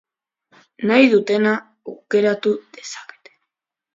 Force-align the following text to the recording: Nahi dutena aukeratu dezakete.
Nahi 0.91 1.09
dutena 1.11 1.51
aukeratu 1.93 2.57
dezakete. 2.79 3.37